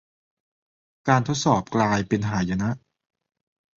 [1.07, 2.69] การทดสอบกลายเป็นหายนะ